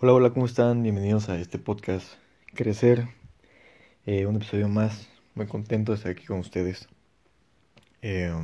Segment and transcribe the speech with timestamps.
[0.00, 0.82] Hola, hola, ¿cómo están?
[0.82, 2.06] Bienvenidos a este podcast
[2.52, 3.08] Crecer,
[4.06, 5.08] eh, un episodio más.
[5.36, 6.88] Muy contento de estar aquí con ustedes.
[8.02, 8.34] Eh,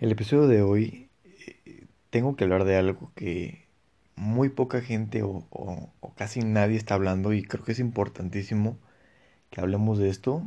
[0.00, 3.64] el episodio de hoy eh, tengo que hablar de algo que
[4.14, 8.76] muy poca gente o, o, casi nadie está hablando y creo que es importantísimo
[9.50, 10.42] que hablemos de esto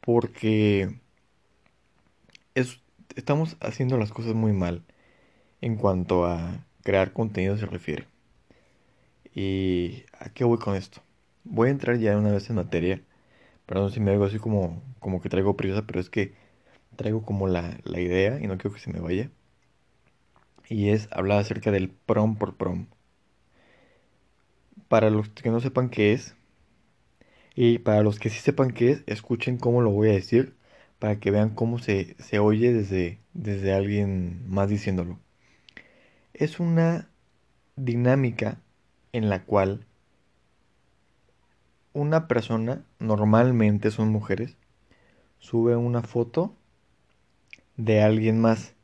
[0.00, 1.00] porque
[2.54, 2.80] es,
[3.16, 4.82] estamos haciendo las cosas muy mal
[5.60, 8.11] en cuanto a crear contenido se refiere.
[9.34, 11.02] ¿Y a qué voy con esto?
[11.44, 13.02] Voy a entrar ya una vez en materia.
[13.66, 16.34] Perdón si me hago así como, como que traigo prisa, pero es que
[16.96, 19.30] traigo como la, la idea y no quiero que se me vaya.
[20.68, 22.88] Y es hablar acerca del prom por prom.
[24.86, 26.36] Para los que no sepan qué es,
[27.54, 30.54] y para los que sí sepan qué es, escuchen cómo lo voy a decir
[30.98, 35.18] para que vean cómo se, se oye desde, desde alguien más diciéndolo.
[36.34, 37.10] Es una
[37.76, 38.61] dinámica
[39.12, 39.86] en la cual
[41.92, 44.56] una persona, normalmente son mujeres,
[45.38, 46.54] sube una foto
[47.76, 48.74] de alguien más.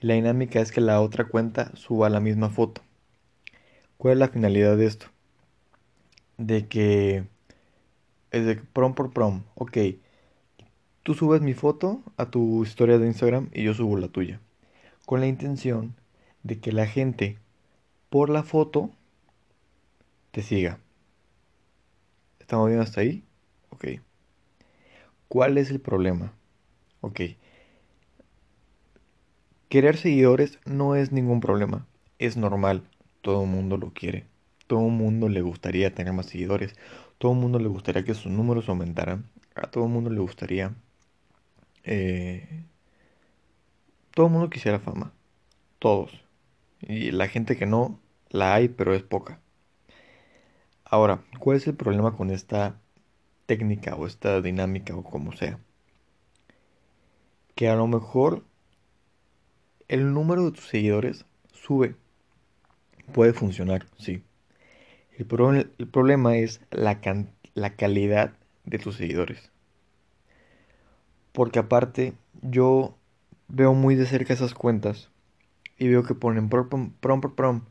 [0.00, 2.82] La dinámica es que la otra cuenta suba la misma foto.
[3.98, 5.06] ¿Cuál es la finalidad de esto?
[6.38, 7.24] De que
[8.30, 9.42] es de prom por prom.
[9.54, 9.76] Ok,
[11.02, 14.40] tú subes mi foto a tu historia de Instagram y yo subo la tuya.
[15.04, 15.94] Con la intención
[16.42, 17.38] de que la gente
[18.10, 18.90] por la foto
[20.36, 20.78] te siga.
[22.40, 23.24] ¿Estamos bien hasta ahí?
[23.70, 23.86] Ok.
[25.28, 26.34] ¿Cuál es el problema?
[27.00, 27.20] Ok.
[29.70, 31.86] Querer seguidores no es ningún problema.
[32.18, 32.82] Es normal.
[33.22, 34.26] Todo el mundo lo quiere.
[34.66, 36.74] Todo el mundo le gustaría tener más seguidores.
[37.16, 39.30] Todo el mundo le gustaría que sus números aumentaran.
[39.54, 40.74] A todo el mundo le gustaría...
[41.82, 42.62] Eh,
[44.10, 45.14] todo el mundo quisiera fama.
[45.78, 46.10] Todos.
[46.82, 49.40] Y la gente que no, la hay, pero es poca.
[50.88, 52.80] Ahora, ¿cuál es el problema con esta
[53.46, 55.58] técnica o esta dinámica o como sea?
[57.56, 58.44] Que a lo mejor
[59.88, 61.96] el número de tus seguidores sube.
[63.12, 64.22] Puede funcionar, sí.
[65.18, 67.00] El, problema es la,
[67.54, 68.34] la calidad
[68.64, 69.50] de tus seguidores.
[71.32, 72.12] Porque aparte,
[72.42, 72.96] yo
[73.48, 75.10] veo muy de cerca esas cuentas
[75.78, 77.62] y veo que ponen prom, prom, prom, prom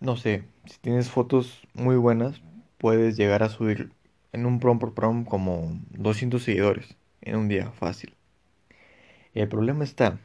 [0.00, 2.40] no sé, si tienes fotos muy buenas,
[2.78, 3.92] puedes llegar a subir
[4.32, 8.14] en un prom por prom como 200 seguidores en un día fácil.
[9.34, 10.18] El problema está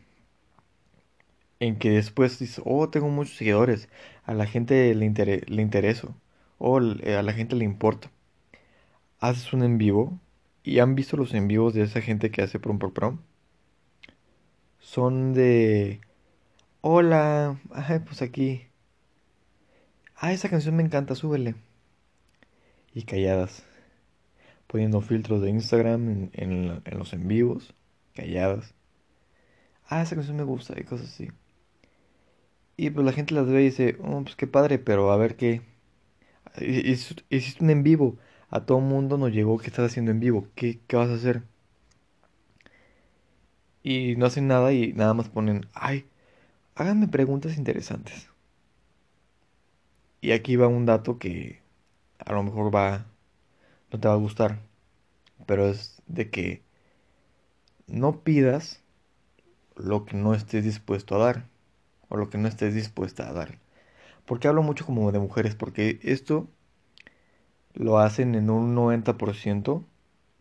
[1.61, 3.87] en que después dices, oh, tengo muchos seguidores,
[4.25, 5.09] a la gente le,
[5.47, 6.15] le intereso,
[6.57, 8.11] o eh, a la gente le importa.
[9.19, 10.19] Haces un en vivo
[10.63, 13.19] y han visto los en vivos de esa gente que hace prom por prom.
[14.79, 16.01] Son de,
[16.81, 18.68] hola, ay, pues aquí
[20.21, 21.55] Ah, esa canción me encanta, súbele.
[22.93, 23.63] Y calladas.
[24.67, 27.73] Poniendo filtros de Instagram en, los en vivos.
[28.15, 28.73] Calladas.
[29.89, 31.29] Ah, esa canción me gusta y cosas así.
[32.77, 35.35] Y pues la gente las ve y dice, oh, pues qué padre, pero a ver
[35.35, 35.61] qué.
[36.61, 38.17] Hiciste un en vivo.
[38.49, 40.47] A todo mundo nos llegó que estás haciendo en vivo.
[40.55, 41.43] ¿Qué, ¿Qué vas a hacer?
[43.83, 46.05] Y no hacen nada y nada más ponen, ay,
[46.75, 48.28] háganme preguntas interesantes.
[50.21, 51.61] Y aquí va un dato que
[52.19, 53.05] a lo mejor va,
[53.91, 54.59] no te va a gustar,
[55.45, 56.63] pero es de que
[57.87, 58.81] no pidas
[59.75, 61.45] lo que no estés dispuesto a dar
[62.09, 63.59] o lo que no estés dispuesta a dar.
[64.25, 66.47] Porque hablo mucho como de mujeres, porque esto
[67.73, 69.83] lo hacen en un 90%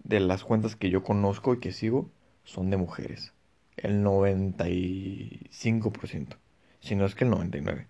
[0.05, 2.11] de las cuentas que yo conozco y que sigo
[2.45, 3.33] son de mujeres.
[3.77, 6.37] El 95%,
[6.81, 7.87] si no es que el 99%.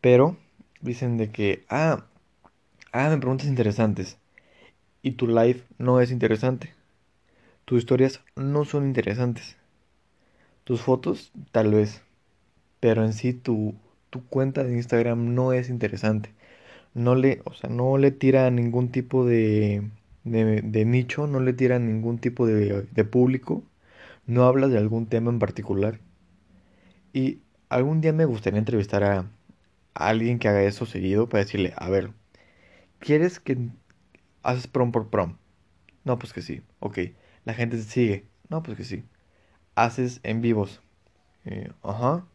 [0.00, 0.36] Pero
[0.80, 2.06] dicen de que, ah,
[2.92, 4.18] ah, me preguntas interesantes.
[5.02, 6.74] Y tu live no es interesante.
[7.66, 9.56] Tus historias no son interesantes.
[10.64, 12.02] Tus fotos, tal vez.
[12.80, 13.74] Pero en sí tu,
[14.10, 16.32] tu cuenta de Instagram no es interesante.
[16.94, 19.82] No le, o sea, no le tira ningún tipo de,
[20.24, 23.64] de, de nicho, no le tira ningún tipo de, de público.
[24.26, 26.00] No hablas de algún tema en particular.
[27.12, 29.26] Y algún día me gustaría entrevistar a,
[29.98, 32.12] alguien que haga eso seguido para decirle, a ver,
[33.00, 33.58] ¿quieres que
[34.42, 35.36] haces prom por prom?
[36.04, 36.62] No, pues que sí.
[36.80, 36.98] Ok.
[37.44, 38.26] La gente te sigue.
[38.48, 39.04] No, pues que sí.
[39.74, 40.82] Haces en vivos.
[41.44, 42.26] Eh, ajá.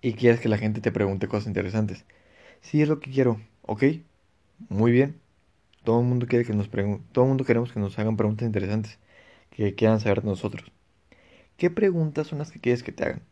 [0.00, 2.06] Y quieres que la gente te pregunte cosas interesantes.
[2.60, 3.40] Sí, es lo que quiero.
[3.62, 3.84] Ok.
[4.68, 5.20] Muy bien.
[5.84, 7.04] Todo el mundo quiere que nos pregunte.
[7.12, 8.98] Todo el mundo queremos que nos hagan preguntas interesantes.
[9.50, 10.70] Que quieran saber de nosotros.
[11.56, 13.22] ¿Qué preguntas son las que quieres que te hagan?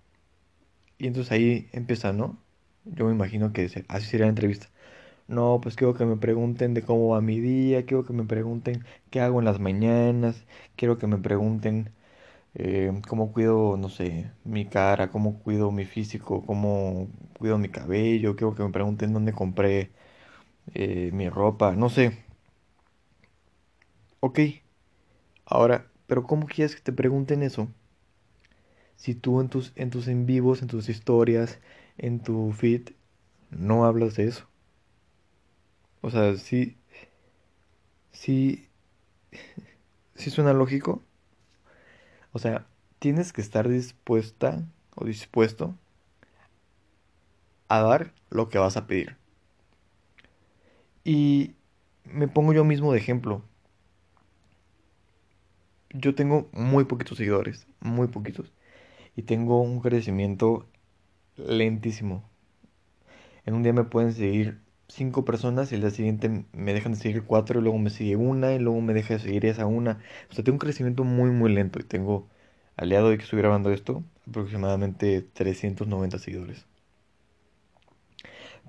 [0.98, 2.38] Y entonces ahí empieza, ¿no?
[2.94, 4.68] Yo me imagino que así sería la entrevista.
[5.28, 8.84] No, pues quiero que me pregunten de cómo va mi día, quiero que me pregunten
[9.10, 10.44] qué hago en las mañanas,
[10.76, 11.90] quiero que me pregunten
[12.54, 17.08] eh, cómo cuido, no sé, mi cara, cómo cuido mi físico, cómo
[17.38, 19.92] cuido mi cabello, quiero que me pregunten dónde compré
[20.74, 22.18] eh, mi ropa, no sé.
[24.20, 24.38] Ok,
[25.46, 27.66] ahora, pero ¿cómo quieres que te pregunten eso?
[28.96, 31.58] Si tú en tus, en tus en vivos, en tus historias,
[31.98, 32.90] en tu feed,
[33.50, 34.46] no hablas de eso.
[36.02, 36.76] O sea, sí,
[38.12, 38.68] sí,
[40.14, 41.02] sí suena lógico.
[42.32, 42.66] O sea,
[42.98, 45.74] tienes que estar dispuesta o dispuesto
[47.68, 49.16] a dar lo que vas a pedir.
[51.04, 51.54] Y
[52.04, 53.42] me pongo yo mismo de ejemplo.
[55.90, 58.52] Yo tengo muy poquitos seguidores, muy poquitos.
[59.16, 60.66] Y tengo un crecimiento
[61.38, 62.28] lentísimo.
[63.46, 66.98] En un día me pueden seguir cinco personas y el día siguiente me dejan de
[66.98, 70.00] seguir cuatro y luego me sigue una y luego me deja de seguir esa una.
[70.30, 72.28] O sea, tengo un crecimiento muy muy lento y tengo,
[72.76, 76.66] aliado de que estoy grabando esto, aproximadamente 390 seguidores.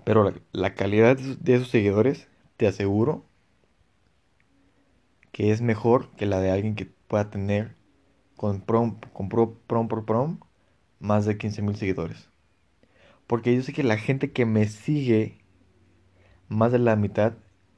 [0.06, 2.28] Pero la, calidad de esos seguidores,
[2.58, 3.26] te aseguro
[5.32, 7.76] que es mejor que la de alguien que pueda tener
[8.36, 10.40] con prom, con prom prom
[11.00, 12.29] más de 15 mil seguidores.
[13.30, 15.38] Porque yo sé que la gente que me sigue
[16.48, 17.34] más de la mitad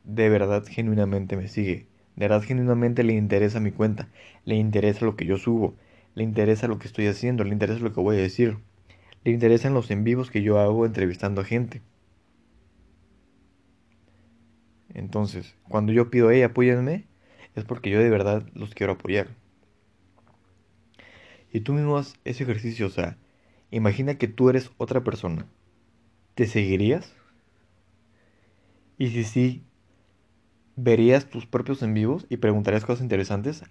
[0.05, 1.87] de verdad genuinamente me sigue.
[2.15, 4.07] De verdad genuinamente le interesa mi cuenta,
[4.45, 5.75] le interesa lo que yo subo,
[6.15, 8.59] le interesa lo que estoy haciendo, le interesa lo que voy a decir,
[9.25, 11.81] le interesan los en vivos que yo hago entrevistando a gente.
[14.93, 17.07] Entonces, cuando yo pido, hey, apóyenme,
[17.55, 19.27] es porque yo de verdad los quiero apoyar.
[21.51, 23.17] Y tú mismo haces ese ejercicio, o sea,
[23.71, 25.47] imagina que tú eres otra persona.
[26.35, 27.13] ¿Te seguirías?
[28.97, 29.63] Y si sí,
[30.75, 33.63] verías tus propios en vivos y preguntarías cosas interesantes,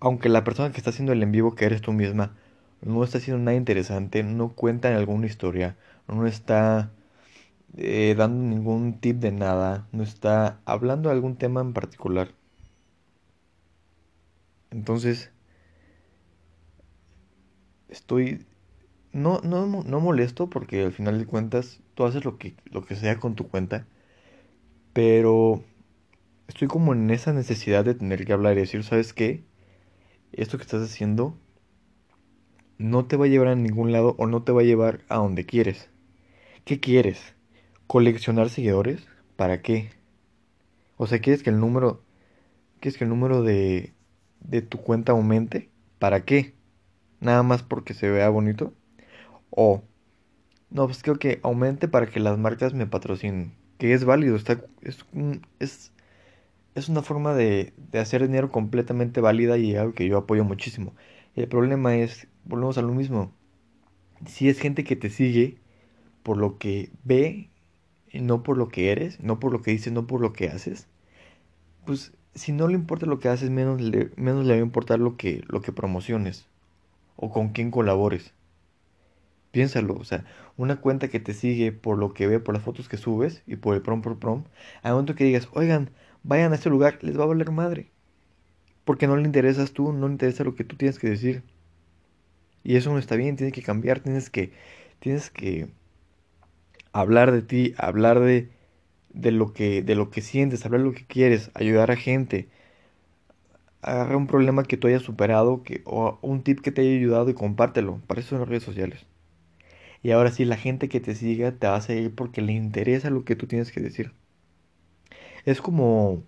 [0.00, 2.34] aunque la persona que está haciendo el en vivo, que eres tú misma,
[2.82, 5.76] no está haciendo nada interesante, no cuenta en alguna historia,
[6.08, 6.90] no está
[7.76, 12.28] eh, dando ningún tip de nada, no está hablando de algún tema en particular.
[14.70, 15.30] Entonces,
[17.88, 18.44] estoy
[19.14, 22.96] no, no, no molesto porque al final de cuentas tú haces lo que, lo que
[22.96, 23.86] sea con tu cuenta
[24.92, 25.62] pero
[26.48, 29.44] estoy como en esa necesidad de tener que hablar y decir, ¿sabes qué?
[30.32, 31.36] Esto que estás haciendo
[32.78, 35.16] no te va a llevar a ningún lado o no te va a llevar a
[35.16, 35.90] donde quieres.
[36.64, 37.34] ¿Qué quieres?
[37.88, 39.06] ¿Coleccionar seguidores?
[39.36, 39.90] ¿Para qué?
[40.96, 42.02] O sea, ¿quieres que el número,
[42.80, 43.94] quieres que el número de,
[44.40, 45.70] de tu cuenta aumente?
[45.98, 46.54] ¿Para qué?
[47.20, 48.74] Nada más porque se vea bonito.
[49.56, 49.82] O,
[50.70, 54.64] no, pues creo que aumente para que las marcas me patrocinen que es válido, está,
[54.82, 55.04] es,
[55.58, 55.92] es,
[56.74, 60.94] es una forma de, de, hacer dinero completamente válida y algo que yo apoyo muchísimo.
[61.36, 63.32] El problema es, volvemos a lo mismo,
[64.26, 65.58] si es gente que te sigue
[66.22, 67.50] por lo que ve,
[68.12, 70.88] no por lo que eres, no por lo que dices, no por lo que haces,
[71.84, 74.98] pues si no le importa lo que haces, menos le, menos le va a importar
[74.98, 76.46] lo que, lo que promociones
[77.16, 78.32] o con quién colabores.
[79.54, 80.26] Piénsalo, o sea,
[80.58, 83.56] una cuenta que te sigue por lo que ve, por las fotos que subes y
[83.56, 84.44] por el prom por prom,
[84.82, 85.90] al momento que digas, oigan,
[86.24, 87.90] vayan a este lugar, les va a valer madre.
[88.84, 91.44] Porque no le interesas tú, no le interesa lo que tú tienes que decir.
[92.64, 94.52] Y eso no está bien, tienes que cambiar, tienes que,
[95.00, 95.68] tienes que
[96.92, 98.50] hablar de ti, hablar de,
[99.10, 102.48] de lo que, de lo que sientes, hablar de lo que quieres, ayudar a gente.
[103.82, 107.30] Agarra un problema que tú hayas superado que, o un tip que te haya ayudado
[107.30, 108.00] y compártelo.
[108.08, 109.06] Para eso son las redes sociales.
[110.04, 113.10] Y ahora sí, la gente que te siga te va a seguir porque le interesa
[113.10, 114.12] lo que tú tienes que decir.
[115.44, 116.22] Es como,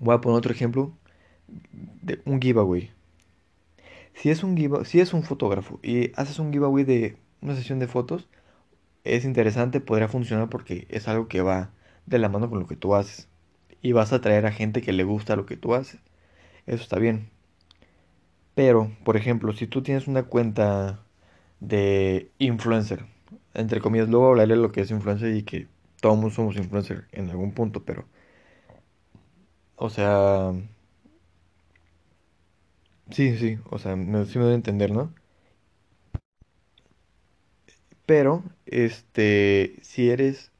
[0.00, 0.96] voy a poner otro ejemplo,
[2.02, 2.90] de un giveaway.
[4.14, 7.86] Si es un, si es un fotógrafo y haces un giveaway de una sesión de
[7.86, 8.28] fotos,
[9.04, 11.72] es interesante, podría funcionar porque es algo que va
[12.06, 13.28] de la mano con lo que tú haces.
[13.82, 16.00] Y vas a atraer a gente que le gusta lo que tú haces.
[16.66, 17.30] Eso está bien.
[18.54, 21.05] Pero, por ejemplo, si tú tienes una cuenta
[21.60, 23.06] de influencer.
[23.54, 25.68] Entre comillas, luego hablaré de lo que es influencer y que
[26.00, 28.06] todos somos influencer en algún punto, pero...
[29.76, 30.52] O sea...
[33.10, 35.12] Sí, sí, o sea, me, sí me debe entender, ¿no?
[38.06, 40.50] Pero, este, si eres...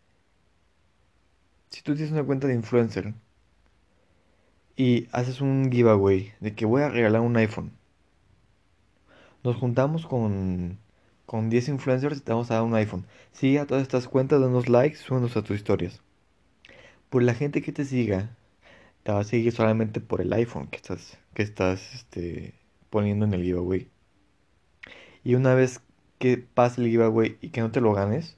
[1.71, 3.15] Si tú tienes una cuenta de influencer
[4.77, 7.73] y haces un giveaway de que voy a regalar un iPhone,
[9.43, 10.79] nos juntamos con
[11.27, 13.05] con 10 influencers te vamos a dar un iPhone.
[13.33, 16.01] Sigue a todas estas cuentas, danos likes, súbenos a tus historias.
[17.11, 18.37] Pues la gente que te siga
[19.03, 22.55] te va a seguir solamente por el iPhone que estás, que estás este,
[22.91, 23.89] poniendo en el giveaway.
[25.25, 25.81] Y una vez
[26.19, 28.37] que pase el giveaway y que no te lo ganes,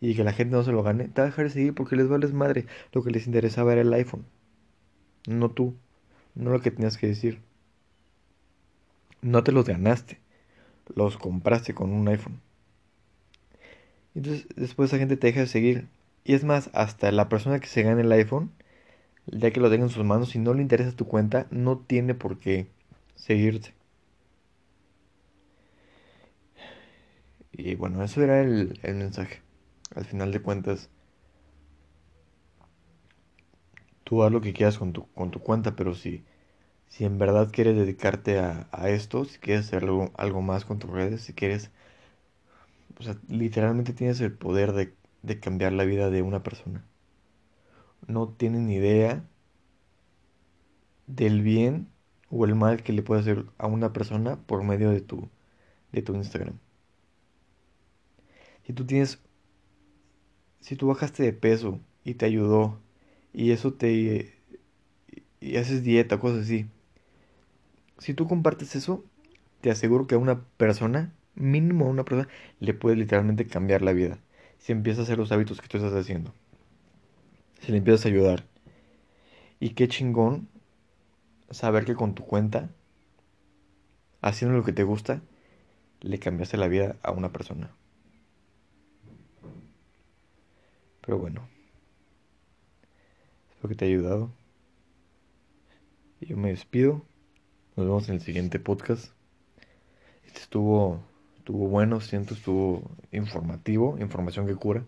[0.00, 1.96] y que la gente no se lo gane, te va a dejar de seguir porque
[1.96, 2.66] les vales madre.
[2.92, 4.24] Lo que les interesaba era el iPhone.
[5.26, 5.76] No tú.
[6.34, 7.40] No lo que tenías que decir.
[9.22, 10.20] No te los ganaste.
[10.94, 12.40] Los compraste con un iPhone.
[14.14, 15.88] Entonces después esa gente te deja de seguir.
[16.24, 18.50] Y es más, hasta la persona que se gane el iPhone,
[19.26, 22.14] ya que lo tenga en sus manos, si no le interesa tu cuenta, no tiene
[22.14, 22.68] por qué
[23.16, 23.74] seguirte.
[27.52, 29.42] Y bueno, eso era el, el mensaje.
[29.94, 30.90] Al final de cuentas,
[34.04, 36.24] tú haz lo que quieras con tu, con tu cuenta, pero si,
[36.88, 40.78] si en verdad quieres dedicarte a, a esto, si quieres hacer algo, algo, más con
[40.78, 41.70] tus redes, si quieres,
[42.98, 46.84] o sea, literalmente tienes el poder de, de cambiar la vida de una persona.
[48.08, 49.22] No tienen idea
[51.08, 51.88] del bien
[52.30, 55.28] o el mal que le puede hacer a una persona por medio de tu,
[55.92, 56.58] de tu Instagram.
[58.66, 59.18] Si tú tienes
[60.60, 62.78] si tú bajaste de peso y te ayudó
[63.32, 64.32] y eso te
[65.40, 66.66] y haces dieta, cosas así.
[67.98, 69.04] Si tú compartes eso,
[69.60, 72.28] te aseguro que a una persona, mínimo a una persona,
[72.60, 74.18] le puede literalmente cambiar la vida.
[74.58, 76.32] Si empiezas a hacer los hábitos que tú estás haciendo.
[77.60, 78.44] Si le empiezas a ayudar.
[79.60, 80.48] Y qué chingón
[81.50, 82.70] saber que con tu cuenta,
[84.20, 85.22] haciendo lo que te gusta,
[86.00, 87.70] le cambiaste la vida a una persona.
[91.00, 91.48] Pero bueno,
[93.50, 94.30] espero que te haya ayudado.
[96.20, 97.04] Yo me despido.
[97.78, 99.12] Nos vemos en el siguiente podcast.
[100.26, 101.00] Este estuvo,
[101.36, 104.84] estuvo bueno, siento, estuvo informativo, información que cura.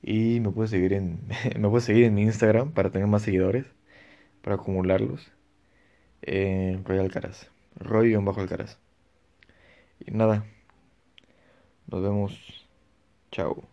[0.00, 1.18] Y me puedes seguir en,
[1.58, 3.66] me puedes seguir en Instagram para tener más seguidores,
[4.40, 5.32] para acumularlos.
[6.22, 7.50] En Roy Alcaraz.
[7.74, 8.24] Roy-Alcaraz.
[8.24, 8.46] bajo
[9.98, 10.46] Y nada.
[11.88, 12.68] Nos vemos.
[13.32, 13.69] Chao.